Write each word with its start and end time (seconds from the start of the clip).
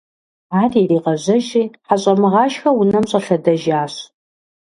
Ар 0.61 0.71
иригъэжьэжри, 0.81 1.63
ХьэщӀэмыгъашхэ 1.87 2.69
унэм 2.79 3.05
щӀэлъэдэжащ. 3.09 3.93